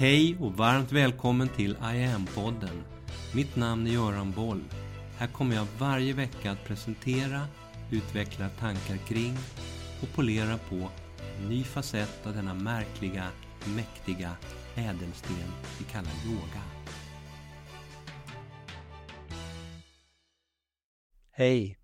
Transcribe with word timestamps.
Hej 0.00 0.36
och 0.40 0.52
varmt 0.52 0.92
välkommen 0.92 1.48
till 1.48 1.70
I 1.70 2.04
am-podden. 2.04 2.82
Mitt 3.34 3.56
namn 3.56 3.86
är 3.86 3.90
Göran 3.90 4.32
Boll. 4.32 4.64
Här 5.18 5.26
kommer 5.26 5.56
jag 5.56 5.66
varje 5.78 6.12
vecka 6.12 6.50
att 6.50 6.64
presentera, 6.64 7.46
utveckla 7.90 8.48
tankar 8.48 8.96
kring 8.96 9.36
och 10.02 10.08
polera 10.14 10.58
på 10.58 10.88
en 11.38 11.48
ny 11.48 11.64
facett 11.64 12.26
av 12.26 12.34
denna 12.34 12.54
märkliga, 12.54 13.28
mäktiga 13.76 14.36
ädelsten 14.74 15.36
vi 15.78 15.84
kallar 15.84 16.12
yoga. 16.26 16.62
Hej! 21.30 21.78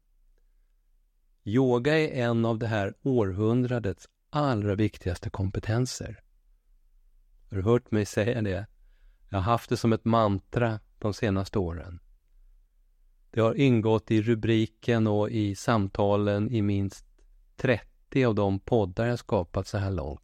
Yoga 1.44 1.98
är 1.98 2.24
en 2.24 2.44
av 2.44 2.58
det 2.58 2.66
här 2.66 2.94
århundradets 3.02 4.08
allra 4.30 4.74
viktigaste 4.74 5.30
kompetenser. 5.30 6.25
Har 7.50 7.56
du 7.56 7.62
hört 7.62 7.90
mig 7.90 8.06
säga 8.06 8.42
det? 8.42 8.66
Jag 9.28 9.38
har 9.38 9.52
haft 9.52 9.70
det 9.70 9.76
som 9.76 9.92
ett 9.92 10.04
mantra 10.04 10.80
de 10.98 11.14
senaste 11.14 11.58
åren. 11.58 12.00
Det 13.30 13.40
har 13.40 13.54
ingått 13.54 14.10
i 14.10 14.22
rubriken 14.22 15.06
och 15.06 15.30
i 15.30 15.54
samtalen 15.54 16.50
i 16.50 16.62
minst 16.62 17.06
30 17.56 18.24
av 18.24 18.34
de 18.34 18.58
poddar 18.58 19.06
jag 19.06 19.18
skapat 19.18 19.66
så 19.66 19.78
här 19.78 19.90
långt. 19.90 20.20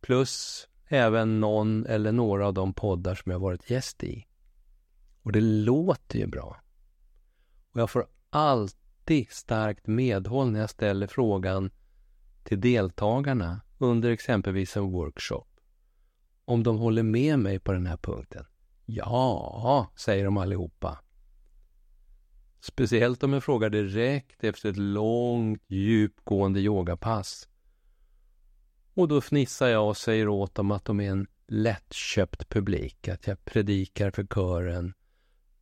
Plus 0.00 0.66
även 0.88 1.40
någon 1.40 1.86
eller 1.86 2.12
några 2.12 2.46
av 2.46 2.54
de 2.54 2.72
poddar 2.74 3.14
som 3.14 3.32
jag 3.32 3.38
varit 3.38 3.70
gäst 3.70 4.04
i. 4.04 4.26
Och 5.22 5.32
det 5.32 5.40
låter 5.40 6.18
ju 6.18 6.26
bra. 6.26 6.60
Och 7.72 7.80
jag 7.80 7.90
får 7.90 8.06
alltid 8.30 9.30
starkt 9.30 9.86
medhåll 9.86 10.50
när 10.50 10.60
jag 10.60 10.70
ställer 10.70 11.06
frågan 11.06 11.70
till 12.42 12.60
deltagarna 12.60 13.60
under 13.78 14.10
exempelvis 14.10 14.76
en 14.76 14.90
workshop. 14.90 15.55
Om 16.48 16.62
de 16.62 16.78
håller 16.78 17.02
med 17.02 17.38
mig 17.38 17.58
på 17.58 17.72
den 17.72 17.86
här 17.86 17.96
punkten. 17.96 18.46
Ja, 18.84 19.90
säger 19.96 20.24
de 20.24 20.36
allihopa. 20.36 20.98
Speciellt 22.60 23.22
om 23.22 23.32
jag 23.32 23.44
frågar 23.44 23.70
direkt 23.70 24.44
efter 24.44 24.68
ett 24.68 24.76
långt, 24.76 25.62
djupgående 25.66 26.60
yogapass. 26.60 27.48
Och 28.94 29.08
då 29.08 29.20
fnissar 29.20 29.68
jag 29.68 29.88
och 29.88 29.96
säger 29.96 30.28
åt 30.28 30.54
dem 30.54 30.70
att 30.70 30.84
de 30.84 31.00
är 31.00 31.10
en 31.10 31.26
lättköpt 31.48 32.48
publik, 32.48 33.08
att 33.08 33.26
jag 33.26 33.44
predikar 33.44 34.10
för 34.10 34.26
kören. 34.26 34.94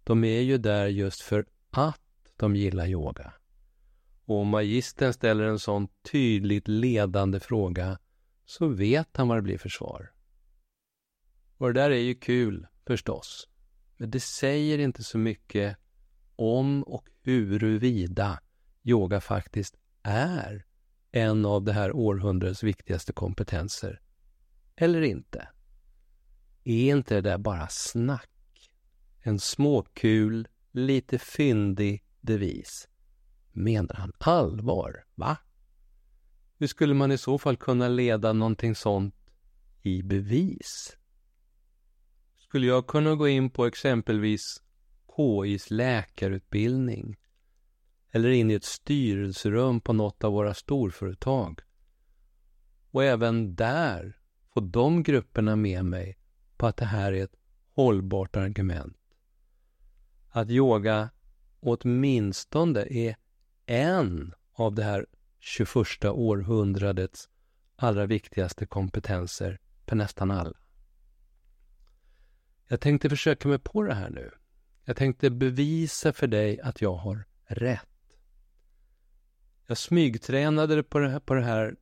De 0.04 0.24
är 0.24 0.40
ju 0.40 0.58
där 0.58 0.86
just 0.86 1.20
för 1.20 1.46
att 1.70 2.00
de 2.36 2.56
gillar 2.56 2.86
yoga. 2.86 3.32
Och 4.24 4.36
om 4.36 4.48
magistern 4.48 5.12
ställer 5.12 5.44
en 5.44 5.58
sån 5.58 5.88
tydligt 6.12 6.68
ledande 6.68 7.40
fråga 7.40 7.98
så 8.44 8.68
vet 8.68 9.16
han 9.16 9.28
vad 9.28 9.38
det 9.38 9.42
blir 9.42 9.58
för 9.58 9.68
svar. 9.68 10.13
Och 11.58 11.74
det 11.74 11.80
där 11.80 11.90
är 11.90 12.00
ju 12.00 12.14
kul, 12.14 12.66
förstås. 12.86 13.48
Men 13.96 14.10
det 14.10 14.20
säger 14.20 14.78
inte 14.78 15.04
så 15.04 15.18
mycket 15.18 15.76
om 16.36 16.82
och 16.82 17.08
huruvida 17.22 18.40
yoga 18.82 19.20
faktiskt 19.20 19.76
är 20.02 20.64
en 21.12 21.44
av 21.44 21.64
det 21.64 21.72
här 21.72 21.92
århundradets 21.92 22.62
viktigaste 22.62 23.12
kompetenser. 23.12 24.00
Eller 24.76 25.02
inte. 25.02 25.48
Är 26.64 26.96
inte 26.96 27.14
det 27.14 27.20
där 27.20 27.38
bara 27.38 27.68
snack? 27.68 28.30
En 29.20 29.38
småkul, 29.38 30.48
lite 30.72 31.18
fyndig 31.18 32.04
devis. 32.20 32.88
Menar 33.52 33.94
han 33.94 34.12
allvar? 34.18 35.04
Va? 35.14 35.36
Hur 36.58 36.66
skulle 36.66 36.94
man 36.94 37.12
i 37.12 37.18
så 37.18 37.38
fall 37.38 37.56
kunna 37.56 37.88
leda 37.88 38.32
någonting 38.32 38.74
sånt 38.74 39.14
i 39.82 40.02
bevis? 40.02 40.96
Skulle 42.54 42.66
jag 42.66 42.86
kunna 42.86 43.14
gå 43.14 43.28
in 43.28 43.50
på 43.50 43.66
exempelvis 43.66 44.62
KIs 45.16 45.70
läkarutbildning 45.70 47.16
eller 48.10 48.28
in 48.28 48.50
i 48.50 48.54
ett 48.54 48.64
styrelserum 48.64 49.80
på 49.80 49.92
något 49.92 50.24
av 50.24 50.32
våra 50.32 50.54
storföretag 50.54 51.60
och 52.90 53.04
även 53.04 53.54
där 53.54 54.18
få 54.54 54.60
de 54.60 55.02
grupperna 55.02 55.56
med 55.56 55.84
mig 55.84 56.18
på 56.56 56.66
att 56.66 56.76
det 56.76 56.84
här 56.84 57.12
är 57.12 57.24
ett 57.24 57.36
hållbart 57.72 58.36
argument. 58.36 58.98
Att 60.28 60.50
yoga 60.50 61.10
åtminstone 61.60 62.86
är 62.90 63.16
en 63.66 64.34
av 64.52 64.74
det 64.74 64.84
här 64.84 65.06
21 65.38 66.04
århundradets 66.04 67.28
allra 67.76 68.06
viktigaste 68.06 68.66
kompetenser 68.66 69.58
för 69.86 69.96
nästan 69.96 70.30
alla. 70.30 70.63
Jag 72.74 72.80
tänkte 72.80 73.08
försöka 73.08 73.48
mig 73.48 73.58
på 73.58 73.82
det 73.82 73.94
här 73.94 74.10
nu. 74.10 74.30
Jag 74.84 74.96
tänkte 74.96 75.30
bevisa 75.30 76.12
för 76.12 76.26
dig 76.26 76.60
att 76.60 76.80
jag 76.82 76.94
har 76.94 77.24
rätt. 77.46 78.16
Jag 79.66 79.78
smygtränade 79.78 80.82
på 80.82 80.98
det 80.98 81.08
här, 81.08 81.20
på 81.20 81.34
det 81.34 81.44
här 81.44 81.76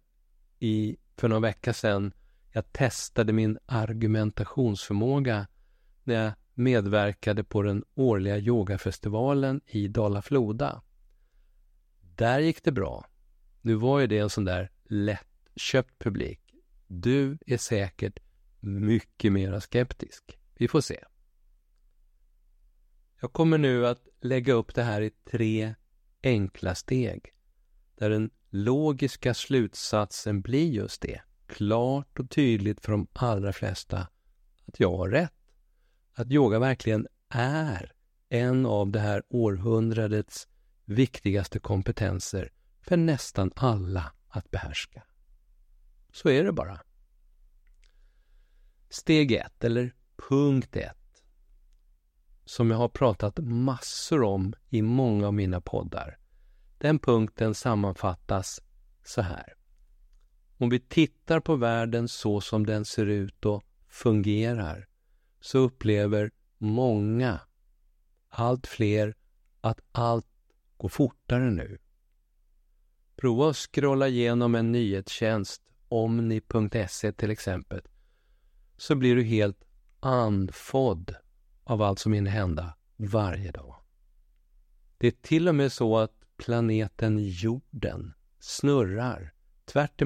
i, 0.59 0.97
för 1.17 1.29
några 1.29 1.41
vecka 1.41 1.73
sedan. 1.73 2.13
Jag 2.51 2.73
testade 2.73 3.33
min 3.33 3.59
argumentationsförmåga 3.67 5.47
när 6.05 6.15
jag 6.15 6.33
medverkade 6.55 7.45
på 7.45 7.63
den 7.63 7.85
årliga 7.95 8.39
yogafestivalen 8.39 9.61
i 9.67 9.89
Dala-Floda. 9.89 10.83
Där 12.01 12.39
gick 12.39 12.65
det 12.65 12.73
bra. 12.73 13.07
Nu 13.61 13.75
var 13.75 14.01
ju 14.01 14.07
det 14.07 14.19
en 14.19 14.31
sån 14.31 14.45
där 14.45 14.71
lättköpt 14.85 15.99
publik. 15.99 16.55
Du 16.87 17.39
är 17.47 17.59
säkert 17.59 18.19
mycket 18.61 19.33
mera 19.33 19.61
skeptisk. 19.61 20.39
Vi 20.63 20.69
får 20.69 20.81
se. 20.81 21.05
Jag 23.21 23.33
kommer 23.33 23.59
nu 23.59 23.87
att 23.87 24.09
lägga 24.21 24.53
upp 24.53 24.75
det 24.75 24.83
här 24.83 25.01
i 25.01 25.11
tre 25.11 25.75
enkla 26.23 26.75
steg 26.75 27.35
där 27.95 28.11
den 28.11 28.31
logiska 28.51 29.35
slutsatsen 29.35 30.41
blir 30.41 30.71
just 30.71 31.03
det. 31.03 31.21
Klart 31.47 32.19
och 32.19 32.31
tydligt 32.31 32.81
för 32.81 32.93
de 32.93 33.07
allra 33.13 33.53
flesta 33.53 34.09
att 34.65 34.81
jag 34.81 34.97
har 34.97 35.09
rätt. 35.09 35.35
Att 36.13 36.31
yoga 36.31 36.59
verkligen 36.59 37.07
är 37.29 37.93
en 38.29 38.67
av 38.67 38.91
det 38.91 39.01
här 39.01 39.23
århundradets 39.29 40.49
viktigaste 40.85 41.59
kompetenser 41.59 42.53
för 42.81 42.97
nästan 42.97 43.53
alla 43.57 44.13
att 44.29 44.51
behärska. 44.51 45.03
Så 46.13 46.29
är 46.29 46.45
det 46.45 46.53
bara. 46.53 46.81
Steg 48.91 49.33
ett, 49.33 49.65
eller 49.65 49.95
punkt 50.29 50.77
ett, 50.77 51.25
som 52.45 52.71
jag 52.71 52.79
har 52.79 52.89
pratat 52.89 53.39
massor 53.39 54.23
om 54.23 54.55
i 54.69 54.83
många 54.83 55.27
av 55.27 55.35
mina 55.35 55.61
poddar. 55.61 56.19
Den 56.79 56.99
punkten 56.99 57.55
sammanfattas 57.55 58.61
så 59.05 59.23
här. 59.23 59.55
Om 60.57 60.69
vi 60.69 60.81
tittar 60.81 61.41
på 61.41 61.57
världen 61.57 62.09
så 62.09 62.41
som 62.41 62.67
den 62.67 62.85
ser 62.85 63.07
ut 63.07 63.45
och 63.45 63.65
fungerar 63.89 64.89
så 65.41 65.59
upplever 65.59 66.31
många, 66.59 67.41
allt 68.29 68.67
fler, 68.67 69.15
att 69.61 69.81
allt 69.93 70.27
går 70.77 70.89
fortare 70.89 71.51
nu. 71.51 71.79
Prova 73.17 73.51
att 73.51 73.57
scrolla 73.57 74.09
igenom 74.09 74.55
en 74.55 74.73
nyhetstjänst, 74.73 75.63
omni.se 75.89 77.13
till 77.13 77.31
exempel, 77.31 77.83
så 78.77 78.95
blir 78.95 79.17
du 79.17 79.23
helt 79.23 79.65
andfådd 80.03 81.15
av 81.65 81.83
allt 81.83 81.99
som 81.99 82.13
hinner 82.13 82.31
hända 82.31 82.75
varje 82.97 83.51
dag. 83.51 83.77
Det 84.99 85.07
är 85.07 85.11
till 85.11 85.49
och 85.49 85.55
med 85.55 85.73
så 85.73 85.99
att 85.99 86.13
planeten 86.37 87.19
jorden 87.19 88.15
snurrar. 88.39 89.35
Tvärt 89.65 90.03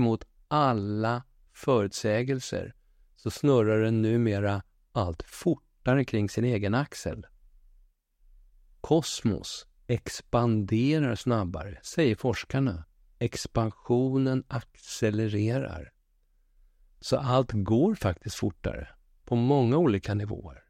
alla 0.49 1.23
förutsägelser 1.53 2.75
så 3.17 3.31
snurrar 3.31 3.81
den 3.81 4.03
numera 4.03 4.63
allt 4.93 5.23
fortare 5.23 6.05
kring 6.05 6.29
sin 6.29 6.45
egen 6.45 6.75
axel. 6.75 7.27
Kosmos 8.81 9.67
expanderar 9.87 11.15
snabbare, 11.15 11.81
säger 11.83 12.17
forskarna. 12.17 12.85
Expansionen 13.19 14.45
accelererar. 14.49 15.93
Så 17.01 17.17
allt 17.17 17.53
går 17.53 17.95
faktiskt 17.95 18.37
fortare 18.37 18.96
på 19.27 19.37
många 19.37 19.77
olika 19.77 20.15
nivåer. 20.15 20.63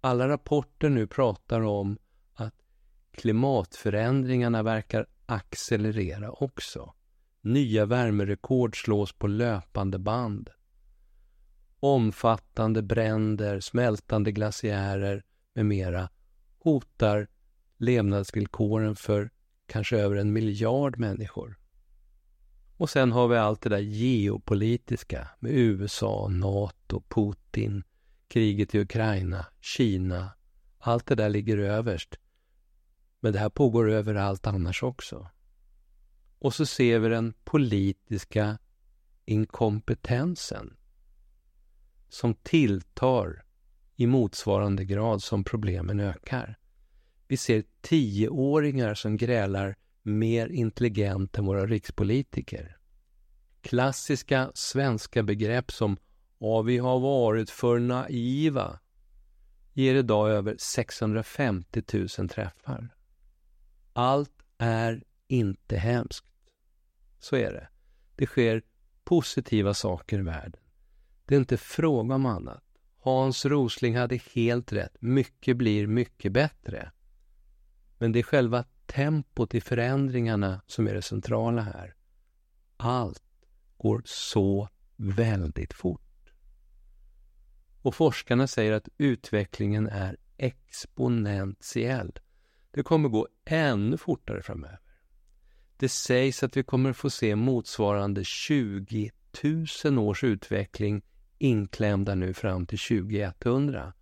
Alla 0.00 0.28
rapporter 0.28 0.88
nu 0.88 1.06
pratar 1.06 1.60
om 1.60 1.98
att 2.34 2.54
klimatförändringarna 3.10 4.62
verkar 4.62 5.06
accelerera 5.26 6.30
också. 6.30 6.92
Nya 7.40 7.86
värmerekord 7.86 8.82
slås 8.84 9.12
på 9.12 9.26
löpande 9.26 9.98
band. 9.98 10.50
Omfattande 11.80 12.82
bränder, 12.82 13.60
smältande 13.60 14.32
glaciärer 14.32 15.24
med 15.54 15.66
mera 15.66 16.08
hotar 16.58 17.28
levnadsvillkoren 17.76 18.96
för 18.96 19.30
kanske 19.66 19.98
över 19.98 20.16
en 20.16 20.32
miljard 20.32 20.98
människor. 20.98 21.58
Och 22.78 22.90
sen 22.90 23.12
har 23.12 23.28
vi 23.28 23.36
allt 23.36 23.62
det 23.62 23.68
där 23.68 23.78
geopolitiska 23.78 25.28
med 25.40 25.52
USA, 25.52 26.28
NATO, 26.28 27.02
Putin, 27.08 27.82
kriget 28.28 28.74
i 28.74 28.80
Ukraina, 28.80 29.46
Kina. 29.60 30.30
Allt 30.78 31.06
det 31.06 31.14
där 31.14 31.28
ligger 31.28 31.58
överst. 31.58 32.18
Men 33.20 33.32
det 33.32 33.38
här 33.38 33.48
pågår 33.48 33.90
överallt 33.90 34.46
annars 34.46 34.82
också. 34.82 35.30
Och 36.38 36.54
så 36.54 36.66
ser 36.66 36.98
vi 36.98 37.08
den 37.08 37.34
politiska 37.44 38.58
inkompetensen 39.24 40.76
som 42.08 42.34
tilltar 42.34 43.44
i 43.96 44.06
motsvarande 44.06 44.84
grad 44.84 45.22
som 45.22 45.44
problemen 45.44 46.00
ökar. 46.00 46.58
Vi 47.28 47.36
ser 47.36 47.64
tioåringar 47.80 48.94
som 48.94 49.16
grälar 49.16 49.76
mer 50.06 50.48
intelligent 50.48 51.38
än 51.38 51.46
våra 51.46 51.66
rikspolitiker. 51.66 52.76
Klassiska 53.60 54.50
svenska 54.54 55.22
begrepp 55.22 55.72
som 55.72 55.96
”ja, 56.38 56.62
vi 56.62 56.78
har 56.78 57.00
varit 57.00 57.50
för 57.50 57.78
naiva” 57.78 58.80
ger 59.72 59.94
idag 59.94 60.30
över 60.30 60.56
650 60.58 61.82
000 62.18 62.28
träffar. 62.28 62.88
Allt 63.92 64.42
är 64.58 65.04
inte 65.28 65.76
hemskt. 65.76 66.26
Så 67.18 67.36
är 67.36 67.52
det. 67.52 67.68
Det 68.16 68.26
sker 68.26 68.62
positiva 69.04 69.74
saker 69.74 70.18
i 70.18 70.22
världen. 70.22 70.60
Det 71.24 71.34
är 71.34 71.38
inte 71.38 71.56
fråga 71.56 72.14
om 72.14 72.26
annat. 72.26 72.62
Hans 72.98 73.44
Rosling 73.44 73.96
hade 73.96 74.20
helt 74.34 74.72
rätt. 74.72 74.96
Mycket 75.00 75.56
blir 75.56 75.86
mycket 75.86 76.32
bättre. 76.32 76.92
Men 77.98 78.12
det 78.12 78.18
är 78.18 78.22
själva 78.22 78.64
tempot 78.86 79.54
i 79.54 79.60
förändringarna 79.60 80.60
som 80.66 80.88
är 80.88 80.94
det 80.94 81.02
centrala 81.02 81.62
här. 81.62 81.94
Allt 82.76 83.22
går 83.76 84.02
så 84.04 84.68
väldigt 84.96 85.72
fort. 85.72 86.32
Och 87.82 87.94
forskarna 87.94 88.46
säger 88.46 88.72
att 88.72 88.88
utvecklingen 88.98 89.86
är 89.86 90.16
exponentiell. 90.36 92.12
Det 92.70 92.82
kommer 92.82 93.08
gå 93.08 93.28
ännu 93.44 93.98
fortare 93.98 94.42
framöver. 94.42 94.80
Det 95.76 95.88
sägs 95.88 96.42
att 96.42 96.56
vi 96.56 96.62
kommer 96.62 96.92
få 96.92 97.10
se 97.10 97.36
motsvarande 97.36 98.24
20 98.24 99.10
000 99.84 99.98
års 99.98 100.24
utveckling 100.24 101.02
inklämda 101.38 102.14
nu 102.14 102.34
fram 102.34 102.66
till 102.66 102.78
2100. 102.78 103.92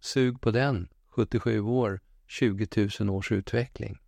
Sug 0.00 0.40
på 0.40 0.50
den, 0.50 0.88
77 1.06 1.60
år, 1.60 2.00
20 2.30 2.88
000 3.00 3.10
års 3.10 3.32
utveckling. 3.32 3.98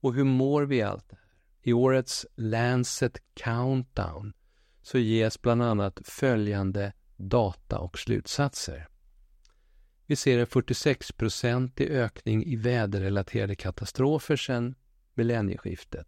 Och 0.00 0.14
hur 0.14 0.24
mår 0.24 0.62
vi 0.62 0.82
allt 0.82 1.08
det 1.08 1.16
här? 1.16 1.32
I 1.62 1.72
årets 1.72 2.26
Lancet 2.34 3.18
Countdown 3.34 4.32
så 4.82 4.98
ges 4.98 5.42
bland 5.42 5.62
annat 5.62 6.00
följande 6.04 6.92
data 7.16 7.78
och 7.78 7.98
slutsatser. 7.98 8.88
Vi 10.06 10.16
ser 10.16 10.38
en 10.38 10.46
46-procentig 10.46 11.90
ökning 11.90 12.44
i 12.44 12.56
väderrelaterade 12.56 13.56
katastrofer 13.56 14.36
sedan 14.36 14.74
millennieskiftet. 15.14 16.06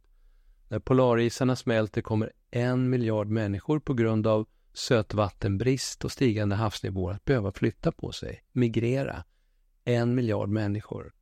När 0.69 0.79
polarisarna 0.79 1.57
smälter 1.57 2.03
kommer 2.03 2.33
en 2.51 2.91
miljard 2.91 3.29
människor 3.29 3.81
på 3.81 3.95
grund 3.95 4.27
av 4.27 4.49
sötvattenbrist 4.73 6.05
och 6.05 6.13
stigande 6.13 6.57
havsnivåer 6.57 7.15
att 7.15 7.25
behöva 7.25 7.53
flytta 7.53 7.93
på 7.93 8.13
sig, 8.13 8.45
migrera. 8.53 9.25
En 9.89 10.15
miljard 10.15 10.49
människor. 10.49 11.13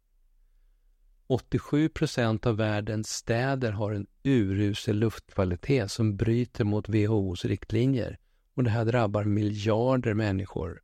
87 1.26 1.88
procent 1.88 2.46
av 2.46 2.56
världens 2.56 3.08
städer 3.08 3.72
har 3.72 3.92
en 3.92 4.06
urusel 4.22 4.96
luftkvalitet 4.96 5.90
som 5.90 6.16
bryter 6.16 6.64
mot 6.64 6.88
WHOs 6.88 7.44
riktlinjer 7.44 8.18
och 8.54 8.64
det 8.64 8.70
här 8.70 8.84
drabbar 8.84 9.24
miljarder 9.24 10.14
människor. 10.14 10.82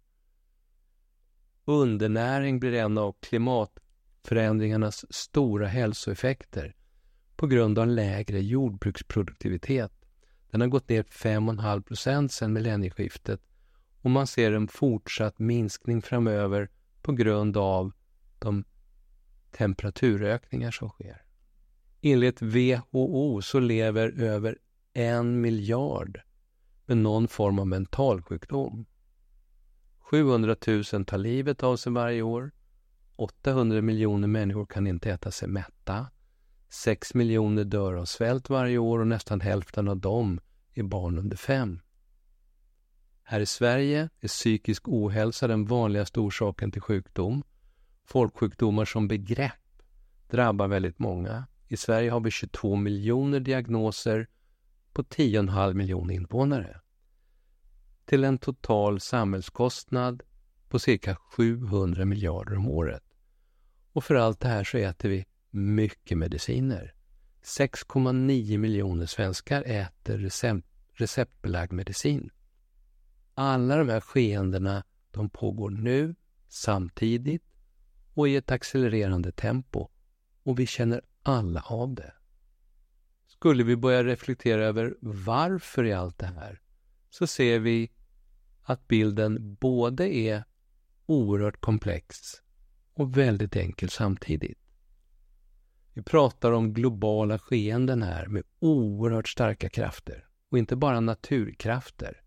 Undernäring 1.64 2.60
blir 2.60 2.74
en 2.74 2.98
av 2.98 3.16
klimatförändringarnas 3.20 5.14
stora 5.14 5.66
hälsoeffekter 5.66 6.74
på 7.36 7.46
grund 7.46 7.78
av 7.78 7.86
lägre 7.86 8.40
jordbruksproduktivitet. 8.40 9.92
Den 10.50 10.60
har 10.60 10.68
gått 10.68 10.88
ner 10.88 11.02
5,5 11.02 11.82
procent 11.82 12.32
sedan 12.32 12.52
millennieskiftet 12.52 13.40
och 14.00 14.10
man 14.10 14.26
ser 14.26 14.52
en 14.52 14.68
fortsatt 14.68 15.38
minskning 15.38 16.02
framöver 16.02 16.68
på 17.02 17.12
grund 17.12 17.56
av 17.56 17.92
de 18.38 18.64
temperaturökningar 19.50 20.70
som 20.70 20.88
sker. 20.88 21.22
Enligt 22.00 22.42
WHO 22.42 23.42
så 23.42 23.60
lever 23.60 24.08
över 24.22 24.58
en 24.92 25.40
miljard 25.40 26.20
med 26.86 26.96
någon 26.96 27.28
form 27.28 27.58
av 27.58 27.66
mentalsjukdom. 27.66 28.86
700 29.98 30.56
000 30.66 30.84
tar 30.84 31.18
livet 31.18 31.62
av 31.62 31.76
sig 31.76 31.92
varje 31.92 32.22
år. 32.22 32.50
800 33.16 33.82
miljoner 33.82 34.28
människor 34.28 34.66
kan 34.66 34.86
inte 34.86 35.10
äta 35.10 35.30
sig 35.30 35.48
mätta. 35.48 36.06
6 36.68 37.14
miljoner 37.14 37.64
dör 37.64 37.94
av 37.94 38.04
svält 38.04 38.50
varje 38.50 38.78
år 38.78 38.98
och 38.98 39.06
nästan 39.06 39.40
hälften 39.40 39.88
av 39.88 39.96
dem 39.96 40.40
är 40.74 40.82
barn 40.82 41.18
under 41.18 41.36
fem. 41.36 41.80
Här 43.24 43.40
i 43.40 43.46
Sverige 43.46 44.08
är 44.20 44.28
psykisk 44.28 44.88
ohälsa 44.88 45.46
den 45.46 45.64
vanligaste 45.64 46.20
orsaken 46.20 46.70
till 46.70 46.82
sjukdom. 46.82 47.42
Folksjukdomar 48.04 48.84
som 48.84 49.08
begrepp 49.08 49.82
drabbar 50.30 50.68
väldigt 50.68 50.98
många. 50.98 51.46
I 51.68 51.76
Sverige 51.76 52.10
har 52.10 52.20
vi 52.20 52.30
22 52.30 52.76
miljoner 52.76 53.40
diagnoser 53.40 54.28
på 54.92 55.02
10,5 55.02 55.74
miljoner 55.74 56.14
invånare. 56.14 56.80
Till 58.04 58.24
en 58.24 58.38
total 58.38 59.00
samhällskostnad 59.00 60.22
på 60.68 60.78
cirka 60.78 61.16
700 61.16 62.04
miljarder 62.04 62.56
om 62.56 62.68
året. 62.68 63.02
Och 63.92 64.04
för 64.04 64.14
allt 64.14 64.40
det 64.40 64.48
här 64.48 64.64
så 64.64 64.78
äter 64.78 65.08
vi 65.08 65.26
mycket 65.50 66.18
mediciner. 66.18 66.94
6,9 67.42 68.58
miljoner 68.58 69.06
svenskar 69.06 69.62
äter 69.62 70.18
recept, 70.18 70.66
receptbelagd 70.92 71.72
medicin. 71.72 72.30
Alla 73.34 73.76
de 73.76 73.88
här 73.88 74.00
skeendena 74.00 74.84
de 75.10 75.30
pågår 75.30 75.70
nu, 75.70 76.14
samtidigt 76.48 77.42
och 78.14 78.28
i 78.28 78.36
ett 78.36 78.50
accelererande 78.50 79.32
tempo 79.32 79.88
och 80.42 80.58
vi 80.58 80.66
känner 80.66 81.02
alla 81.22 81.60
av 81.60 81.94
det. 81.94 82.12
Skulle 83.26 83.64
vi 83.64 83.76
börja 83.76 84.04
reflektera 84.04 84.64
över 84.64 84.96
varför 85.00 85.84
i 85.84 85.92
allt 85.92 86.18
det 86.18 86.26
här 86.26 86.60
så 87.10 87.26
ser 87.26 87.58
vi 87.58 87.90
att 88.62 88.88
bilden 88.88 89.54
både 89.54 90.14
är 90.14 90.44
oerhört 91.06 91.60
komplex 91.60 92.16
och 92.94 93.16
väldigt 93.16 93.56
enkel 93.56 93.88
samtidigt. 93.88 94.58
Vi 95.94 96.02
pratar 96.02 96.52
om 96.52 96.74
globala 96.74 97.38
skeenden 97.38 98.02
här 98.02 98.26
med 98.26 98.42
oerhört 98.58 99.28
starka 99.28 99.68
krafter. 99.68 100.28
Och 100.50 100.58
inte 100.58 100.76
bara 100.76 101.00
naturkrafter, 101.00 102.21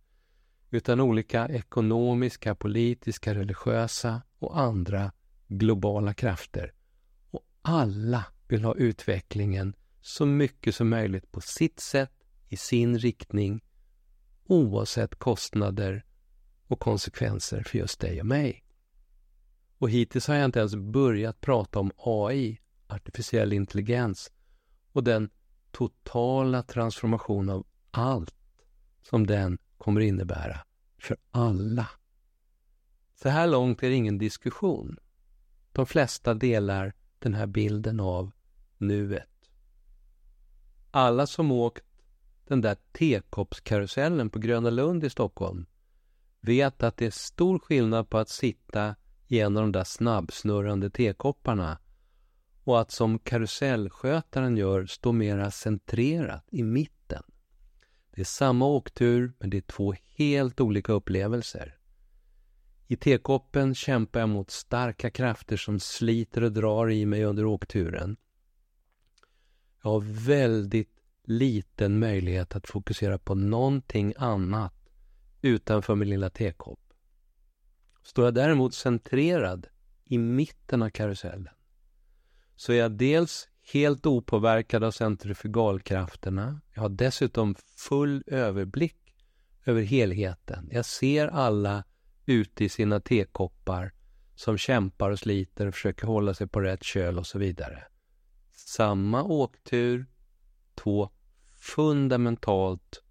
utan 0.76 1.00
olika 1.00 1.48
ekonomiska, 1.48 2.56
politiska, 2.56 3.34
religiösa 3.36 4.22
och 4.40 4.60
andra 4.60 5.12
globala 5.48 6.14
krafter. 6.14 6.74
Och 7.32 7.42
alla 7.62 8.26
vill 8.48 8.64
ha 8.64 8.76
utvecklingen 8.76 9.76
så 10.02 10.26
mycket 10.26 10.76
som 10.76 10.90
möjligt 10.90 11.32
på 11.32 11.42
sitt 11.42 11.80
sätt, 11.80 12.12
i 12.50 12.58
sin 12.58 13.00
riktning, 13.00 13.64
oavsett 14.46 15.16
kostnader 15.16 16.06
och 16.68 16.80
konsekvenser 16.80 17.64
för 17.64 17.78
just 17.78 18.00
dig 18.00 18.20
och 18.20 18.26
mig. 18.26 18.64
Och 19.78 19.90
hittills 19.90 20.28
har 20.28 20.36
jag 20.36 20.46
inte 20.46 20.60
ens 20.60 20.76
börjat 20.76 21.42
prata 21.42 21.80
om 21.80 21.92
AI, 21.98 22.60
artificiell 22.88 23.54
intelligens, 23.54 24.32
och 24.92 25.04
den 25.04 25.30
totala 25.72 26.64
transformation 26.64 27.50
av 27.50 27.66
allt 27.92 28.36
som 29.02 29.28
den 29.28 29.58
kommer 29.78 30.02
innebära 30.02 30.60
för 30.98 31.18
alla. 31.32 31.90
Så 33.16 33.30
här 33.30 33.48
långt 33.48 33.84
är 33.84 33.90
det 33.90 33.96
ingen 33.96 34.18
diskussion. 34.18 34.98
De 35.72 35.86
flesta 35.86 36.34
delar 36.34 36.94
den 37.20 37.34
här 37.34 37.48
bilden 37.48 38.00
av 38.00 38.32
nuet. 38.78 39.30
Alla 40.92 41.28
som 41.28 41.52
åkt 41.52 41.84
den 42.48 42.62
där 42.62 42.78
tekoppskarusellen 42.92 44.30
på 44.30 44.40
Gröna 44.40 44.70
Lund 44.70 45.04
i 45.04 45.10
Stockholm 45.10 45.66
vet 46.42 46.84
att 46.84 46.98
det 46.98 47.06
är 47.06 47.12
stor 47.12 47.60
skillnad 47.60 48.10
på 48.10 48.18
att 48.18 48.30
sitta 48.30 48.96
i 49.28 49.40
en 49.40 49.58
av 49.58 49.64
de 49.64 49.72
där 49.72 49.84
snabbsnurrande 49.84 50.90
tekopparna 50.90 51.78
och 52.64 52.82
att 52.82 52.92
som 52.92 53.20
karusellskötaren 53.20 54.58
gör 54.58 54.86
stå 54.86 55.12
mera 55.12 55.52
centrerat 55.52 56.46
i 56.52 56.64
mitten. 56.64 56.95
Det 58.16 58.22
är 58.22 58.26
samma 58.26 58.66
åktur, 58.66 59.34
men 59.40 59.50
det 59.50 59.58
är 59.58 59.62
två 59.62 59.94
helt 60.16 60.62
olika 60.62 60.94
upplevelser. 60.94 61.78
I 62.88 62.96
tekoppen 62.96 63.76
kämpar 63.76 64.20
jag 64.20 64.30
mot 64.30 64.52
starka 64.52 65.10
krafter 65.10 65.58
som 65.58 65.80
sliter 65.80 66.44
och 66.44 66.52
drar 66.52 66.92
i 66.92 67.06
mig 67.06 67.24
under 67.24 67.46
åkturen. 67.46 68.18
Jag 69.84 69.90
har 69.90 70.26
väldigt 70.26 71.02
liten 71.24 72.00
möjlighet 72.00 72.56
att 72.56 72.68
fokusera 72.68 73.18
på 73.18 73.36
någonting 73.36 74.14
annat 74.18 74.74
utanför 75.42 75.96
min 75.96 76.10
lilla 76.10 76.30
tekopp. 76.30 76.94
Står 78.04 78.26
jag 78.26 78.34
däremot 78.34 78.74
centrerad 78.74 79.68
i 80.06 80.18
mitten 80.18 80.82
av 80.82 80.90
karusellen 80.90 81.54
så 82.56 82.72
är 82.72 82.78
jag 82.78 82.92
dels 82.92 83.50
helt 83.74 84.06
opåverkad 84.06 84.84
av 84.84 84.92
centrifugalkrafterna. 84.92 86.62
Jag 86.74 86.82
har 86.82 86.90
dessutom 86.90 87.56
full 87.78 88.24
överblick 88.28 89.16
över 89.66 89.82
helheten. 89.82 90.70
Jag 90.72 90.86
ser 90.86 91.28
alla 91.28 91.84
ute 92.26 92.64
i 92.64 92.70
sina 92.70 93.00
tekoppar 93.00 93.94
som 94.36 94.58
kämpar 94.58 95.12
och 95.12 95.20
sliter 95.20 95.68
och 95.68 95.74
försöker 95.74 96.08
hålla 96.08 96.34
sig 96.34 96.48
på 96.48 96.62
rätt 96.62 96.84
köl 96.84 97.20
och 97.20 97.28
så 97.28 97.40
vidare. 97.40 97.84
Samma 98.52 99.24
åktur, 99.24 100.06
två 100.76 101.10
fundamentalt 101.56 103.04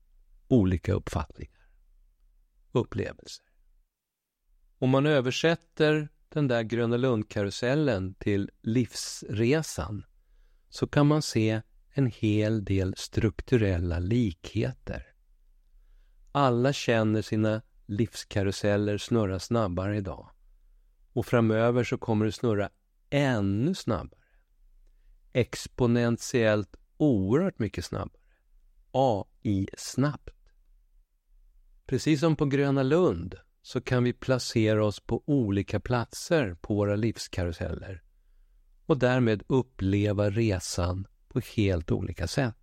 olika 0.48 0.92
uppfattningar, 0.92 1.68
upplevelser. 2.72 3.44
Om 4.78 4.90
man 4.90 5.06
översätter 5.06 6.08
den 6.28 6.48
där 6.48 6.62
Gröna 6.62 6.96
Lund-karusellen 6.96 8.14
till 8.14 8.50
livsresan 8.62 10.04
så 10.74 10.86
kan 10.86 11.06
man 11.06 11.22
se 11.22 11.62
en 11.90 12.06
hel 12.06 12.64
del 12.64 12.94
strukturella 12.96 13.98
likheter. 13.98 15.06
Alla 16.32 16.72
känner 16.72 17.22
sina 17.22 17.62
livskaruseller 17.86 18.98
snurra 18.98 19.38
snabbare 19.38 19.96
idag. 19.96 20.30
Och 21.12 21.26
framöver 21.26 21.84
så 21.84 21.98
kommer 21.98 22.26
det 22.26 22.32
snurra 22.32 22.70
ännu 23.10 23.74
snabbare. 23.74 24.20
Exponentiellt 25.32 26.76
oerhört 26.96 27.58
mycket 27.58 27.84
snabbare. 27.84 28.22
AI-snabbt. 28.90 30.50
Precis 31.86 32.20
som 32.20 32.36
på 32.36 32.46
Gröna 32.46 32.82
Lund 32.82 33.34
så 33.62 33.80
kan 33.80 34.04
vi 34.04 34.12
placera 34.12 34.84
oss 34.84 35.00
på 35.00 35.22
olika 35.26 35.80
platser 35.80 36.54
på 36.54 36.74
våra 36.74 36.96
livskaruseller 36.96 38.03
och 38.86 38.98
därmed 38.98 39.42
uppleva 39.46 40.30
resan 40.30 41.06
på 41.28 41.40
helt 41.56 41.90
olika 41.90 42.26
sätt. 42.26 42.56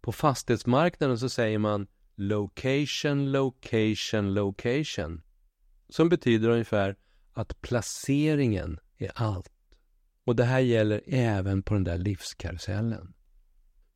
På 0.00 0.12
fastighetsmarknaden 0.12 1.18
så 1.18 1.28
säger 1.28 1.58
man 1.58 1.86
location, 2.14 3.32
location, 3.32 4.34
location 4.34 5.22
som 5.88 6.08
betyder 6.08 6.48
ungefär 6.48 6.96
att 7.32 7.60
placeringen 7.60 8.78
är 8.98 9.12
allt. 9.14 9.52
Och 10.24 10.36
det 10.36 10.44
här 10.44 10.60
gäller 10.60 11.02
även 11.06 11.62
på 11.62 11.74
den 11.74 11.84
där 11.84 11.98
livskarusellen. 11.98 13.14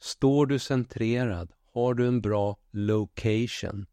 Står 0.01 0.47
du 0.47 0.59
centrerad, 0.59 1.53
har 1.73 1.95
du 1.95 2.09
en 2.09 2.21
bra 2.21 2.59
location, 2.71 3.87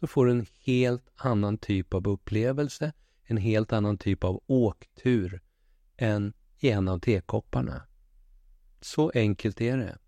så 0.00 0.06
får 0.06 0.26
du 0.26 0.32
en 0.32 0.46
helt 0.64 1.08
annan 1.16 1.58
typ 1.58 1.94
av 1.94 2.08
upplevelse, 2.08 2.92
en 3.22 3.36
helt 3.36 3.72
annan 3.72 3.98
typ 3.98 4.24
av 4.24 4.42
åktur 4.46 5.40
än 5.98 6.32
i 6.58 6.70
en 6.70 6.88
av 6.88 6.98
tekopparna. 6.98 7.82
Så 8.80 9.10
enkelt 9.14 9.60
är 9.60 9.76
det. 9.76 9.98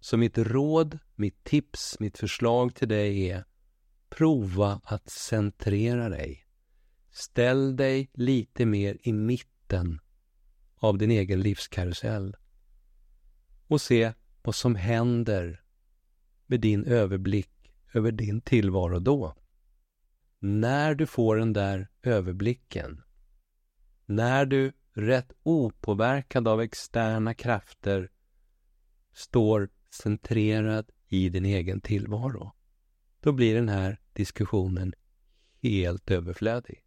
Så 0.00 0.16
mitt 0.16 0.38
råd, 0.38 0.98
mitt 1.14 1.44
tips, 1.44 2.00
mitt 2.00 2.18
förslag 2.18 2.74
till 2.74 2.88
dig 2.88 3.30
är 3.30 3.44
prova 4.08 4.80
att 4.84 5.10
centrera 5.10 6.08
dig. 6.08 6.46
Ställ 7.10 7.76
dig 7.76 8.10
lite 8.14 8.66
mer 8.66 8.98
i 9.02 9.12
mitten 9.12 10.00
av 10.76 10.98
din 10.98 11.10
egen 11.10 11.40
livskarusell 11.40 12.36
och 13.66 13.80
se 13.80 14.12
vad 14.42 14.54
som 14.54 14.74
händer 14.74 15.62
med 16.46 16.60
din 16.60 16.84
överblick 16.84 17.72
över 17.94 18.12
din 18.12 18.40
tillvaro 18.40 18.98
då. 18.98 19.36
När 20.38 20.94
du 20.94 21.06
får 21.06 21.36
den 21.36 21.52
där 21.52 21.88
överblicken, 22.02 23.02
när 24.06 24.46
du 24.46 24.72
rätt 24.96 25.32
opåverkad 25.42 26.48
av 26.48 26.60
externa 26.60 27.34
krafter 27.34 28.10
står 29.12 29.68
centrerad 29.90 30.90
i 31.08 31.28
din 31.28 31.44
egen 31.44 31.80
tillvaro, 31.80 32.52
då 33.20 33.32
blir 33.32 33.54
den 33.54 33.68
här 33.68 34.00
diskussionen 34.12 34.94
helt 35.62 36.10
överflödig. 36.10 36.84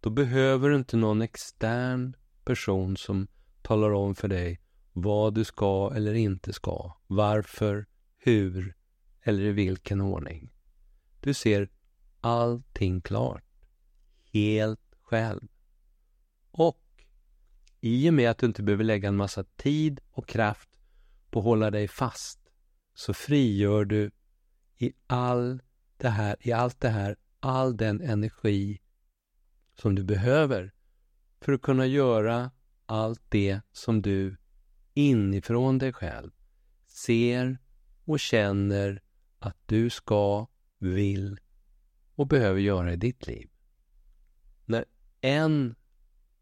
Då 0.00 0.10
behöver 0.10 0.68
du 0.68 0.76
inte 0.76 0.96
någon 0.96 1.22
extern 1.22 2.16
person 2.44 2.96
som 2.96 3.28
talar 3.62 3.90
om 3.90 4.14
för 4.14 4.28
dig 4.28 4.60
vad 4.92 5.34
du 5.34 5.44
ska 5.44 5.92
eller 5.94 6.14
inte 6.14 6.52
ska, 6.52 6.96
varför, 7.06 7.86
hur 8.16 8.74
eller 9.22 9.42
i 9.42 9.52
vilken 9.52 10.00
ordning. 10.00 10.52
Du 11.20 11.34
ser 11.34 11.68
allting 12.20 13.00
klart, 13.00 13.44
helt 14.32 14.94
själv. 15.02 15.48
Och 16.50 16.85
i 17.80 18.10
och 18.10 18.14
med 18.14 18.30
att 18.30 18.38
du 18.38 18.46
inte 18.46 18.62
behöver 18.62 18.84
lägga 18.84 19.08
en 19.08 19.16
massa 19.16 19.44
tid 19.44 20.00
och 20.10 20.28
kraft 20.28 20.68
på 21.30 21.38
att 21.38 21.44
hålla 21.44 21.70
dig 21.70 21.88
fast 21.88 22.40
så 22.94 23.14
frigör 23.14 23.84
du 23.84 24.10
i, 24.76 24.92
all 25.06 25.62
det 25.96 26.08
här, 26.08 26.36
i 26.40 26.52
allt 26.52 26.80
det 26.80 26.88
här 26.88 27.16
all 27.40 27.76
den 27.76 28.00
energi 28.00 28.80
som 29.74 29.94
du 29.94 30.04
behöver 30.04 30.72
för 31.40 31.52
att 31.52 31.62
kunna 31.62 31.86
göra 31.86 32.50
allt 32.86 33.22
det 33.28 33.60
som 33.72 34.02
du 34.02 34.36
inifrån 34.94 35.78
dig 35.78 35.92
själv 35.92 36.30
ser 36.86 37.58
och 38.04 38.20
känner 38.20 39.02
att 39.38 39.56
du 39.66 39.90
ska, 39.90 40.46
vill 40.78 41.38
och 42.14 42.26
behöver 42.26 42.60
göra 42.60 42.92
i 42.92 42.96
ditt 42.96 43.26
liv. 43.26 43.50
När 44.64 44.84
en 45.20 45.74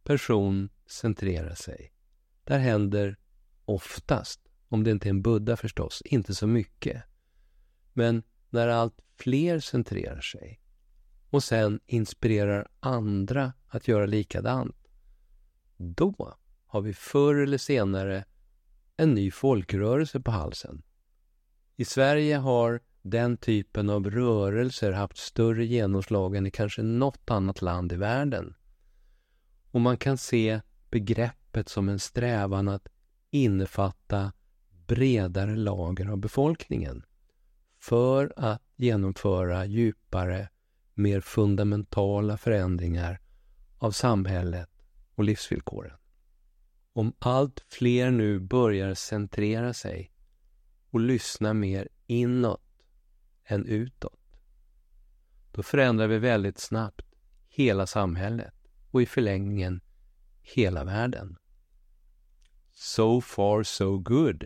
person 0.04 0.68
centrerar 0.86 1.54
sig, 1.54 1.92
där 2.44 2.58
händer 2.58 3.16
oftast, 3.64 4.40
om 4.68 4.84
det 4.84 4.90
inte 4.90 5.08
är 5.08 5.10
en 5.10 5.22
Buddha 5.22 5.56
förstås, 5.56 6.02
inte 6.04 6.34
så 6.34 6.46
mycket. 6.46 7.02
Men 7.92 8.22
när 8.50 8.68
allt 8.68 9.00
fler 9.16 9.60
centrerar 9.60 10.20
sig 10.20 10.60
och 11.30 11.44
sen 11.44 11.80
inspirerar 11.86 12.68
andra 12.80 13.52
att 13.68 13.88
göra 13.88 14.06
likadant, 14.06 14.76
då 15.76 16.36
har 16.66 16.80
vi 16.80 16.94
förr 16.94 17.34
eller 17.34 17.58
senare 17.58 18.24
en 18.96 19.14
ny 19.14 19.30
folkrörelse 19.30 20.20
på 20.20 20.30
halsen. 20.30 20.82
I 21.76 21.84
Sverige 21.84 22.36
har 22.36 22.80
den 23.02 23.36
typen 23.36 23.90
av 23.90 24.10
rörelser 24.10 24.92
haft 24.92 25.16
större 25.16 25.64
genomslag 25.64 26.36
än 26.36 26.46
i 26.46 26.50
kanske 26.50 26.82
något 26.82 27.30
annat 27.30 27.62
land 27.62 27.92
i 27.92 27.96
världen. 27.96 28.54
Och 29.74 29.80
man 29.80 29.96
kan 29.96 30.18
se 30.18 30.60
begreppet 30.90 31.68
som 31.68 31.88
en 31.88 31.98
strävan 31.98 32.68
att 32.68 32.88
innefatta 33.30 34.32
bredare 34.86 35.56
lager 35.56 36.06
av 36.06 36.18
befolkningen 36.18 37.04
för 37.78 38.32
att 38.36 38.62
genomföra 38.76 39.64
djupare, 39.64 40.48
mer 40.94 41.20
fundamentala 41.20 42.36
förändringar 42.36 43.20
av 43.78 43.90
samhället 43.90 44.70
och 45.14 45.24
livsvillkoren. 45.24 45.96
Om 46.92 47.12
allt 47.18 47.64
fler 47.68 48.10
nu 48.10 48.40
börjar 48.40 48.94
centrera 48.94 49.74
sig 49.74 50.12
och 50.90 51.00
lyssna 51.00 51.54
mer 51.54 51.88
inåt 52.06 52.82
än 53.44 53.66
utåt, 53.66 54.36
då 55.52 55.62
förändrar 55.62 56.06
vi 56.06 56.18
väldigt 56.18 56.58
snabbt 56.58 57.06
hela 57.48 57.86
samhället 57.86 58.53
och 58.94 59.02
i 59.02 59.06
förlängningen 59.06 59.80
hela 60.42 60.84
världen. 60.84 61.36
So 62.72 63.20
far 63.20 63.62
so 63.62 63.98
good. 63.98 64.44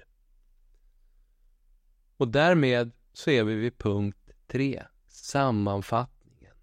Och 2.16 2.28
därmed 2.28 2.92
så 3.12 3.30
är 3.30 3.44
vi 3.44 3.54
vid 3.54 3.78
punkt 3.78 4.30
tre, 4.46 4.84
sammanfattningen. 5.06 6.56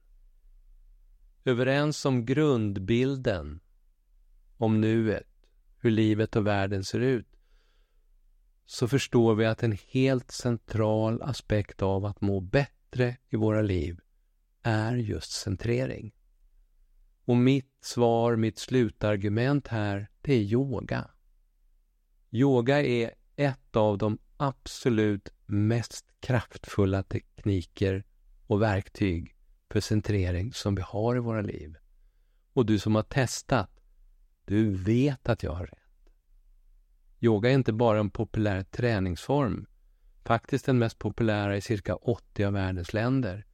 Överens 1.44 2.06
om 2.06 2.26
grundbilden, 2.26 3.60
om 4.58 4.82
nuet, 4.82 5.48
hur 5.78 5.92
livet 5.92 6.36
och 6.36 6.48
världen 6.48 6.84
ser 6.84 7.00
ut, 7.00 7.36
så 8.66 8.88
förstår 8.88 9.36
vi 9.36 9.46
att 9.46 9.64
en 9.64 9.78
helt 9.88 10.32
central 10.32 11.22
aspekt 11.22 11.82
av 11.82 12.06
att 12.06 12.22
må 12.22 12.40
bättre 12.40 13.18
i 13.30 13.36
våra 13.36 13.62
liv 13.62 14.00
är 14.62 14.96
just 14.96 15.32
centrering. 15.32 16.15
Och 17.26 17.38
mitt 17.38 17.78
svar, 17.82 18.36
mitt 18.36 18.58
slutargument 18.58 19.68
här, 19.68 20.10
det 20.22 20.34
är 20.34 20.42
yoga. 20.42 21.10
Yoga 22.32 22.82
är 22.82 23.12
ett 23.36 23.76
av 23.76 23.98
de 23.98 24.18
absolut 24.38 25.30
mest 25.46 26.06
kraftfulla 26.20 27.04
tekniker 27.04 28.04
och 28.48 28.62
verktyg 28.62 29.36
för 29.70 29.80
centrering 29.80 30.54
som 30.54 30.76
vi 30.76 30.82
har 30.82 31.16
i 31.16 31.20
våra 31.20 31.42
liv. 31.42 31.76
Och 32.54 32.66
du 32.66 32.80
som 32.80 32.96
har 32.96 33.04
testat, 33.04 33.72
du 34.46 34.70
vet 34.70 35.30
att 35.30 35.44
jag 35.44 35.52
har 35.52 35.66
rätt. 35.66 35.80
Yoga 37.20 37.50
är 37.50 37.54
inte 37.54 37.74
bara 37.74 38.00
en 38.00 38.10
populär 38.10 38.64
träningsform, 38.64 39.66
faktiskt 40.24 40.66
den 40.66 40.78
mest 40.78 41.00
populära 41.00 41.58
i 41.58 41.62
cirka 41.62 41.96
80 41.96 42.44
av 42.44 42.54
världens 42.54 42.94
länder. 42.94 43.46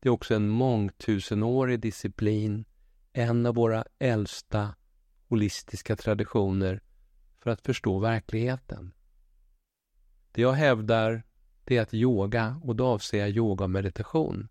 Det 0.00 0.08
är 0.08 0.12
också 0.12 0.34
en 0.34 0.48
mångtusenårig 0.48 1.80
disciplin, 1.80 2.64
en 3.18 3.46
av 3.46 3.54
våra 3.54 3.84
äldsta 3.98 4.74
holistiska 5.28 5.96
traditioner 5.96 6.80
för 7.40 7.50
att 7.50 7.60
förstå 7.60 7.98
verkligheten. 7.98 8.92
Det 10.32 10.42
jag 10.42 10.52
hävdar 10.52 11.22
det 11.64 11.76
är 11.76 11.82
att 11.82 11.94
yoga, 11.94 12.60
och 12.64 12.76
då 12.76 12.86
avser 12.86 13.18
jag 13.18 13.30
yoga 13.30 13.64
och 13.64 13.70
meditation, 13.70 14.48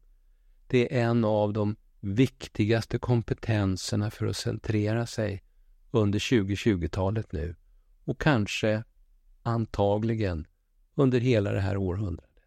det 0.67 0.97
är 0.97 1.09
en 1.09 1.25
av 1.25 1.53
de 1.53 1.75
viktigaste 1.99 2.99
kompetenserna 2.99 4.11
för 4.11 4.25
att 4.25 4.37
centrera 4.37 5.05
sig 5.05 5.43
under 5.91 6.19
2020-talet 6.19 7.31
nu 7.31 7.55
och 8.03 8.21
kanske 8.21 8.83
antagligen 9.43 10.47
under 10.95 11.19
hela 11.19 11.51
det 11.51 11.61
här 11.61 11.77
århundradet. 11.77 12.43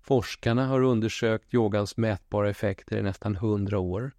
Forskarna 0.00 0.66
har 0.66 0.82
undersökt 0.82 1.54
yogans 1.54 1.96
mätbara 1.96 2.50
effekter 2.50 2.96
i 2.96 3.02
nästan 3.02 3.36
hundra 3.36 3.78
år 3.78 4.12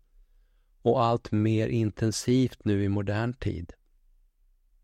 och 0.83 1.03
allt 1.03 1.31
mer 1.31 1.67
intensivt 1.67 2.65
nu 2.65 2.83
i 2.83 2.89
modern 2.89 3.33
tid. 3.33 3.73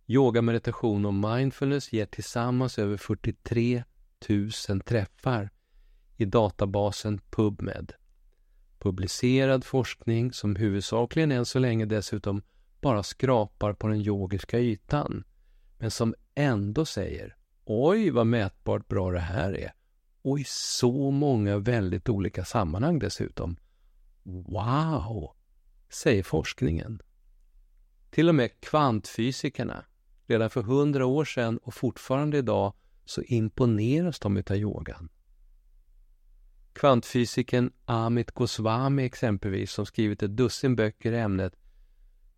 Yoga, 0.07 0.41
meditation 0.41 1.05
och 1.05 1.13
mindfulness 1.13 1.93
ger 1.93 2.05
tillsammans 2.05 2.79
över 2.79 2.97
43 2.97 3.83
000 4.29 4.81
träffar 4.81 5.49
i 6.17 6.25
databasen 6.25 7.19
PubMed. 7.29 7.93
Publicerad 8.79 9.63
forskning 9.65 10.33
som 10.33 10.55
huvudsakligen 10.55 11.31
än 11.31 11.45
så 11.45 11.59
länge 11.59 11.85
dessutom 11.85 12.41
bara 12.81 13.03
skrapar 13.03 13.73
på 13.73 13.87
den 13.87 14.01
yogiska 14.01 14.59
ytan, 14.59 15.23
men 15.77 15.91
som 15.91 16.15
ändå 16.35 16.85
säger 16.85 17.35
Oj, 17.65 18.09
vad 18.09 18.27
mätbart 18.27 18.87
bra 18.87 19.11
det 19.11 19.19
här 19.19 19.53
är. 19.53 19.73
Och 20.21 20.39
i 20.39 20.43
så 20.47 21.11
många 21.11 21.57
väldigt 21.57 22.09
olika 22.09 22.45
sammanhang 22.45 22.99
dessutom. 22.99 23.57
Wow, 24.23 25.35
säger 25.89 26.23
forskningen. 26.23 27.01
Till 28.09 28.29
och 28.29 28.35
med 28.35 28.61
kvantfysikerna, 28.61 29.85
redan 30.27 30.49
för 30.49 30.61
hundra 30.61 31.05
år 31.05 31.25
sedan 31.25 31.57
och 31.57 31.73
fortfarande 31.73 32.37
idag, 32.37 32.73
så 33.05 33.21
imponeras 33.21 34.19
de 34.19 34.37
utav 34.37 34.57
yogan. 34.57 35.09
Kvantfysikern 36.73 37.71
Amit 37.85 38.31
Goswami 38.31 39.03
exempelvis, 39.03 39.71
som 39.71 39.85
skrivit 39.85 40.23
ett 40.23 40.37
dussin 40.37 40.75
böcker 40.75 41.11
i 41.11 41.19
ämnet, 41.19 41.53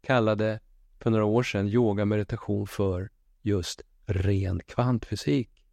kallade 0.01 0.60
för 1.00 1.10
några 1.10 1.25
år 1.25 1.43
sedan 1.43 1.67
yoga 1.67 2.05
meditation 2.05 2.67
för 2.67 3.10
just 3.41 3.81
ren 4.05 4.60
kvantfysik. 4.60 5.65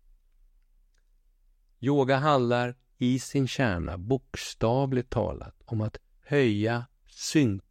Yoga 1.81 2.17
handlar 2.17 2.77
i 2.99 3.19
sin 3.19 3.49
kärna, 3.49 3.99
bokstavligt 3.99 5.11
talat, 5.11 5.55
om 5.65 5.81
att 5.81 5.97
höja, 6.21 6.87
synka 7.07 7.68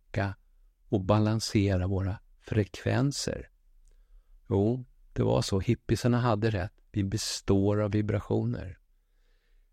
och 0.89 1.01
balansera 1.01 1.87
våra 1.87 2.19
frekvenser. 2.39 3.49
Jo, 4.49 4.85
det 5.13 5.23
var 5.23 5.41
så. 5.41 5.59
Hippisarna 5.59 6.19
hade 6.19 6.49
rätt. 6.49 6.73
Vi 6.91 7.03
består 7.03 7.81
av 7.81 7.91
vibrationer. 7.91 8.77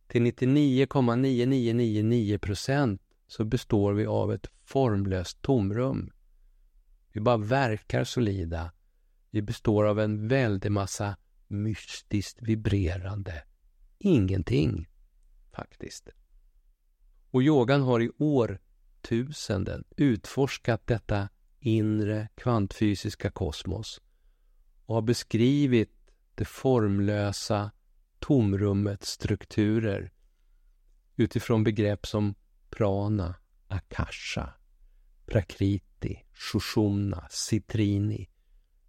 Till 0.06 0.22
99,9999 0.22 2.38
procent 2.38 3.02
så 3.26 3.44
består 3.44 3.92
vi 3.92 4.06
av 4.06 4.32
ett 4.32 4.46
formlöst 4.64 5.42
tomrum. 5.42 6.10
Vi 7.12 7.20
bara 7.20 7.36
verkar 7.36 8.04
solida. 8.04 8.72
Vi 9.30 9.42
består 9.42 9.84
av 9.84 10.00
en 10.00 10.28
väldig 10.28 10.72
massa 10.72 11.16
mystiskt 11.48 12.42
vibrerande 12.42 13.42
ingenting, 14.04 14.88
faktiskt. 15.52 16.08
Och 17.30 17.42
yogan 17.42 17.82
har 17.82 18.02
i 18.02 18.10
år 18.18 18.58
årtusenden 19.04 19.84
utforskat 19.96 20.86
detta 20.86 21.28
inre 21.60 22.28
kvantfysiska 22.34 23.30
kosmos 23.30 24.00
och 24.86 24.94
har 24.94 25.02
beskrivit 25.02 25.90
det 26.34 26.44
formlösa 26.44 27.70
tomrummets 28.18 29.10
strukturer 29.10 30.12
utifrån 31.16 31.64
begrepp 31.64 32.06
som 32.06 32.34
prana, 32.70 33.34
akasha, 33.68 34.54
prakriti, 35.26 36.24
shushumna, 36.32 37.28
citrini, 37.30 38.28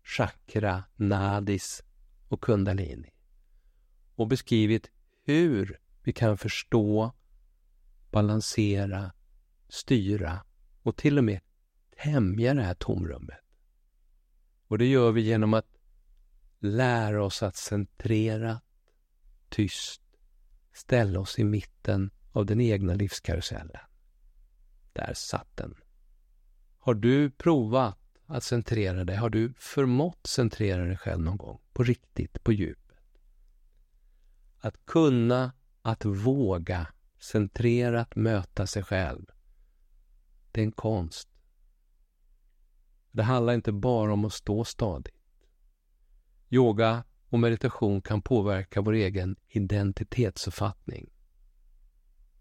chakra, 0.03 0.83
nadis 0.95 1.83
och 2.27 2.41
kundalini 2.41 3.13
och 4.15 4.27
beskrivit 4.27 4.91
hur 5.23 5.79
vi 6.03 6.13
kan 6.13 6.37
förstå, 6.37 7.13
balansera, 8.11 9.11
styra 9.67 10.45
och 10.81 10.97
till 10.97 11.17
och 11.17 11.23
med 11.23 11.41
tämja 12.03 12.53
det 12.53 12.63
här 12.63 12.73
tomrummet. 12.73 13.39
Och 14.67 14.77
det 14.77 14.85
gör 14.85 15.11
vi 15.11 15.21
genom 15.21 15.53
att 15.53 15.77
lära 16.59 17.23
oss 17.23 17.43
att 17.43 17.55
centrera, 17.55 18.61
tyst, 19.49 20.01
ställa 20.73 21.19
oss 21.19 21.39
i 21.39 21.43
mitten 21.43 22.11
av 22.31 22.45
den 22.45 22.61
egna 22.61 22.93
livskarusellen. 22.93 23.81
Där 24.93 25.13
satt 25.13 25.57
den. 25.57 25.75
Har 26.79 26.93
du 26.93 27.31
provat 27.31 27.99
att 28.25 28.43
centrera 28.43 29.03
dig? 29.03 29.15
Har 29.15 29.29
du 29.29 29.53
förmått 29.57 30.27
centrera 30.27 30.85
dig 30.85 30.97
själv 30.97 31.21
någon 31.21 31.37
gång? 31.37 31.61
På 31.73 31.83
riktigt, 31.83 32.43
på 32.43 32.53
djupet? 32.53 32.97
Att 34.59 34.85
kunna, 34.85 35.53
att 35.81 36.05
våga 36.05 36.87
centrerat 37.19 38.15
möta 38.15 38.67
sig 38.67 38.83
själv. 38.83 39.25
Det 40.55 40.61
är 40.61 40.65
en 40.65 40.71
konst. 40.71 41.29
Det 43.11 43.23
handlar 43.23 43.53
inte 43.53 43.71
bara 43.71 44.13
om 44.13 44.25
att 44.25 44.33
stå 44.33 44.63
stadigt. 44.63 45.15
Yoga 46.49 47.03
och 47.29 47.39
meditation 47.39 48.01
kan 48.01 48.21
påverka 48.21 48.81
vår 48.81 48.93
egen 48.93 49.35
identitetsuppfattning. 49.47 51.09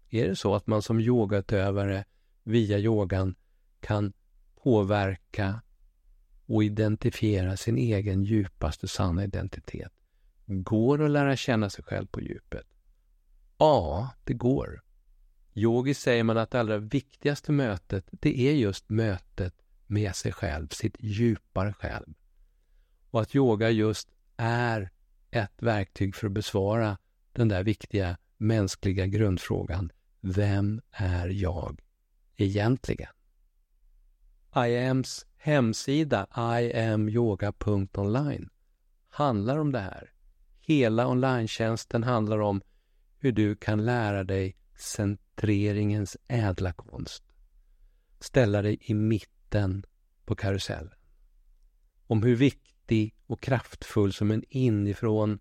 Är 0.09 0.27
det 0.27 0.35
så 0.35 0.55
att 0.55 0.67
man 0.67 0.81
som 0.81 0.99
yogautövare 0.99 2.05
via 2.43 2.79
yogan 2.79 3.35
kan 3.79 4.13
påverka 4.55 5.61
och 6.45 6.63
identifiera 6.63 7.57
sin 7.57 7.77
egen 7.77 8.23
djupaste 8.23 8.87
sanna 8.87 9.23
identitet? 9.23 9.93
Går 10.45 10.97
det 10.97 11.05
att 11.05 11.11
lära 11.11 11.35
känna 11.35 11.69
sig 11.69 11.83
själv 11.83 12.07
på 12.07 12.21
djupet? 12.21 12.67
Ja, 13.57 14.09
det 14.23 14.33
går. 14.33 14.84
Yogi 15.57 15.93
säger 15.93 16.23
man 16.23 16.37
att 16.37 16.51
det 16.51 16.59
allra 16.59 16.77
viktigaste 16.77 17.51
mötet, 17.51 18.07
det 18.11 18.39
är 18.39 18.53
just 18.53 18.89
mötet 18.89 19.53
med 19.87 20.15
sig 20.15 20.31
själv, 20.31 20.67
sitt 20.67 20.95
djupare 20.99 21.73
själv. 21.73 22.13
Och 23.09 23.21
att 23.21 23.35
yoga 23.35 23.69
just 23.69 24.09
är 24.37 24.89
ett 25.31 25.53
verktyg 25.57 26.15
för 26.15 26.27
att 26.27 26.33
besvara 26.33 26.97
den 27.33 27.47
där 27.47 27.63
viktiga 27.63 28.17
mänskliga 28.37 29.05
grundfrågan. 29.05 29.91
Vem 30.21 30.81
är 30.91 31.27
jag 31.27 31.81
egentligen? 32.35 33.09
IAMs 34.55 35.25
hemsida 35.37 36.27
iamyoga.online 36.61 38.49
handlar 39.09 39.57
om 39.57 39.71
det 39.71 39.79
här. 39.79 40.11
Hela 40.59 41.07
online 41.07 41.47
handlar 42.03 42.39
om 42.39 42.61
hur 43.17 43.31
du 43.31 43.55
kan 43.55 43.85
lära 43.85 44.23
dig 44.23 44.55
centreringens 44.75 46.17
ädla 46.27 46.73
konst. 46.73 47.23
Ställa 48.19 48.61
dig 48.61 48.77
i 48.81 48.93
mitten 48.93 49.85
på 50.25 50.35
karusellen. 50.35 50.93
Om 52.07 52.23
hur 52.23 52.35
viktig 52.35 53.15
och 53.25 53.41
kraftfull 53.41 54.13
som 54.13 54.31
en 54.31 54.43
inifrån 54.49 55.39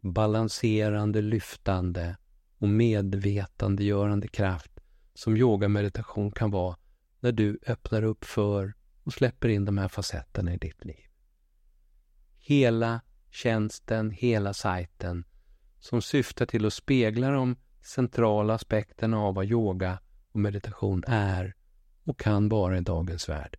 balanserande, 0.00 1.20
lyftande 1.20 2.16
och 2.58 2.68
medvetandegörande 2.68 4.28
kraft 4.28 4.72
som 5.14 5.36
yogameditation 5.36 6.32
kan 6.32 6.50
vara 6.50 6.76
när 7.20 7.32
du 7.32 7.58
öppnar 7.66 8.02
upp 8.02 8.24
för 8.24 8.74
och 9.02 9.12
släpper 9.12 9.48
in 9.48 9.64
de 9.64 9.78
här 9.78 9.88
facetterna 9.88 10.54
i 10.54 10.56
ditt 10.56 10.84
liv. 10.84 11.06
Hela 12.38 13.00
tjänsten, 13.30 14.10
hela 14.10 14.54
sajten 14.54 15.24
som 15.78 16.02
syftar 16.02 16.46
till 16.46 16.66
att 16.66 16.72
spegla 16.72 17.30
de 17.30 17.56
centrala 17.82 18.54
aspekterna 18.54 19.18
av 19.18 19.34
vad 19.34 19.44
yoga 19.44 19.98
och 20.32 20.40
meditation 20.40 21.04
är 21.06 21.54
och 22.04 22.20
kan 22.20 22.48
vara 22.48 22.78
i 22.78 22.80
dagens 22.80 23.28
värld. 23.28 23.56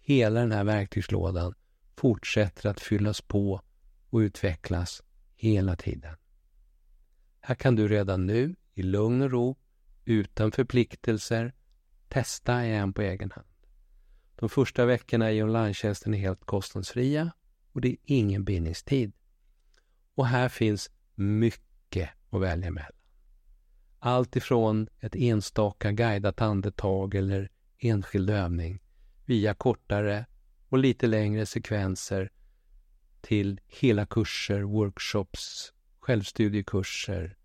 Hela 0.00 0.40
den 0.40 0.52
här 0.52 0.64
verktygslådan 0.64 1.54
fortsätter 1.96 2.68
att 2.68 2.80
fyllas 2.80 3.20
på 3.20 3.60
och 4.10 4.18
utvecklas 4.18 5.02
hela 5.34 5.76
tiden. 5.76 6.16
Här 7.40 7.54
kan 7.54 7.76
du 7.76 7.88
redan 7.88 8.26
nu, 8.26 8.56
i 8.74 8.82
lugn 8.82 9.22
och 9.22 9.30
ro, 9.30 9.56
utan 10.04 10.52
förpliktelser, 10.52 11.54
testa 12.08 12.66
igen 12.66 12.92
på 12.92 13.02
egen 13.02 13.30
hand. 13.30 13.46
De 14.36 14.48
första 14.48 14.86
veckorna 14.86 15.32
i 15.32 15.42
online 15.42 15.70
är 15.70 16.12
helt 16.12 16.44
kostnadsfria 16.44 17.32
och 17.72 17.80
det 17.80 17.88
är 17.88 17.96
ingen 18.04 18.44
bindningstid. 18.44 19.12
Och 20.14 20.26
här 20.26 20.48
finns 20.48 20.90
mycket 21.14 22.10
att 22.30 22.40
välja 22.40 22.70
mellan. 22.70 23.01
Allt 24.04 24.36
ifrån 24.36 24.88
ett 25.00 25.16
enstaka 25.16 25.92
guidat 25.92 26.40
andetag 26.40 27.14
eller 27.14 27.50
enskild 27.78 28.30
övning 28.30 28.80
via 29.24 29.54
kortare 29.54 30.26
och 30.68 30.78
lite 30.78 31.06
längre 31.06 31.46
sekvenser 31.46 32.30
till 33.20 33.60
hela 33.66 34.06
kurser, 34.06 34.62
workshops, 34.62 35.72
självstudiekurser. 36.00 37.36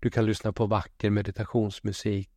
Du 0.00 0.10
kan 0.10 0.26
lyssna 0.26 0.52
på 0.52 0.66
vacker 0.66 1.10
meditationsmusik, 1.10 2.30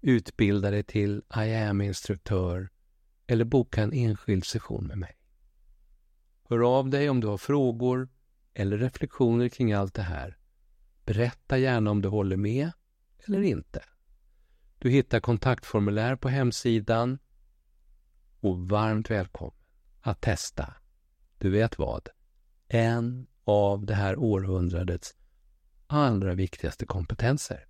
utbilda 0.00 0.70
dig 0.70 0.82
till 0.82 1.22
I 1.36 1.54
am-instruktör 1.54 2.68
eller 3.26 3.44
boka 3.44 3.82
en 3.82 3.92
enskild 3.92 4.44
session 4.44 4.86
med 4.86 4.98
mig. 4.98 5.16
Hör 6.48 6.78
av 6.78 6.90
dig 6.90 7.10
om 7.10 7.20
du 7.20 7.26
har 7.26 7.38
frågor 7.38 8.08
eller 8.54 8.78
reflektioner 8.78 9.48
kring 9.48 9.72
allt 9.72 9.94
det 9.94 10.02
här. 10.02 10.37
Berätta 11.08 11.58
gärna 11.58 11.90
om 11.90 12.02
du 12.02 12.08
håller 12.08 12.36
med 12.36 12.70
eller 13.26 13.42
inte. 13.42 13.84
Du 14.78 14.90
hittar 14.90 15.20
kontaktformulär 15.20 16.16
på 16.16 16.28
hemsidan 16.28 17.18
och 18.40 18.68
varmt 18.68 19.10
välkommen 19.10 19.54
att 20.00 20.20
testa, 20.20 20.74
du 21.38 21.50
vet 21.50 21.78
vad, 21.78 22.08
en 22.68 23.26
av 23.44 23.86
det 23.86 23.94
här 23.94 24.18
århundradets 24.18 25.14
allra 25.86 26.34
viktigaste 26.34 26.86
kompetenser. 26.86 27.66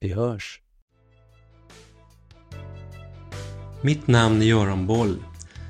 Vi 0.00 0.12
hörs! 0.12 0.62
Mitt 3.82 4.06
namn 4.06 4.42
är 4.42 4.46
Göran 4.46 4.86
Boll. 4.86 5.16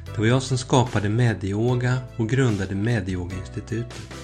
Det 0.06 0.18
var 0.18 0.26
jag 0.26 0.42
som 0.42 0.58
skapade 0.58 1.08
Medioga 1.08 1.98
och 2.16 2.28
grundade 2.28 2.74
Medioga-institutet. 2.74 4.23